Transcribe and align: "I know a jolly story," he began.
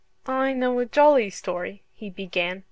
"I 0.25 0.53
know 0.53 0.79
a 0.79 0.87
jolly 0.87 1.29
story," 1.29 1.83
he 1.93 2.09
began. 2.09 2.59